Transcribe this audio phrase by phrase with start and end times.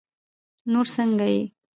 [0.71, 1.41] نور څنګه يې؟